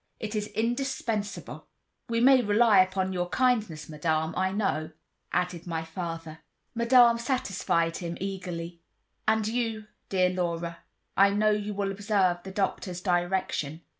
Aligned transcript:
It 0.19 0.33
is 0.33 0.47
indispensable." 0.55 1.67
"We 2.09 2.21
may 2.21 2.41
rely 2.41 2.79
upon 2.81 3.13
your 3.13 3.29
kindness, 3.29 3.87
Madame, 3.87 4.33
I 4.35 4.51
know," 4.51 4.93
added 5.31 5.67
my 5.67 5.83
father. 5.85 6.39
Madame 6.73 7.19
satisfied 7.19 7.97
him 7.97 8.17
eagerly. 8.19 8.81
"And 9.27 9.47
you, 9.47 9.85
dear 10.09 10.31
Laura, 10.31 10.79
I 11.15 11.29
know 11.29 11.51
you 11.51 11.75
will 11.75 11.91
observe 11.91 12.41
the 12.41 12.49
doctor's 12.49 12.99
direction." 12.99 13.81